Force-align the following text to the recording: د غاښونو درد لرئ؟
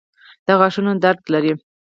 د 0.45 0.47
غاښونو 0.59 0.91
درد 1.03 1.21
لرئ؟ 1.33 1.53